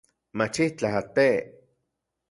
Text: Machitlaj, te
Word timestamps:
Machitlaj, 0.39 0.97
te 1.19 1.29